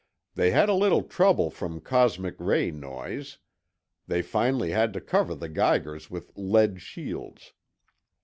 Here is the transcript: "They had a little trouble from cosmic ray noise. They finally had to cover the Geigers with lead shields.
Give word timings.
"They 0.33 0.49
had 0.49 0.67
a 0.67 0.73
little 0.73 1.03
trouble 1.03 1.51
from 1.51 1.79
cosmic 1.79 2.33
ray 2.39 2.71
noise. 2.71 3.37
They 4.07 4.23
finally 4.23 4.71
had 4.71 4.93
to 4.93 4.99
cover 4.99 5.35
the 5.35 5.47
Geigers 5.47 6.09
with 6.09 6.31
lead 6.35 6.81
shields. 6.81 7.53